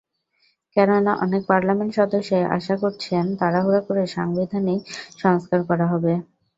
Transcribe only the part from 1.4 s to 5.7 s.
parliament সদস্যই আশঙ্কা করছেন, তাড়াহুড়া করে সাংবিধানিক সংস্কার